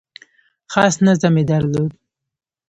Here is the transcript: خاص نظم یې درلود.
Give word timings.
خاص 0.71 0.95
نظم 1.05 1.33
یې 1.39 1.43
درلود. 1.51 1.91